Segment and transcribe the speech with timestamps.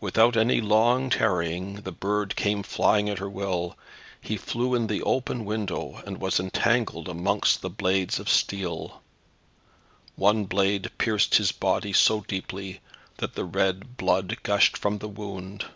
[0.00, 3.78] Without any long tarrying the bird came flying at her will.
[4.20, 9.00] He flew in at the open window, and was entangled amongst the blades of steel.
[10.16, 12.80] One blade pierced his body so deeply,
[13.18, 15.66] that the red blood gushed from the wound.